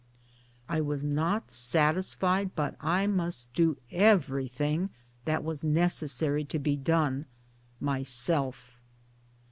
[0.67, 4.89] I was not satisfied but I must do everything
[5.25, 7.25] that was necessary to be done,
[7.79, 8.79] myself.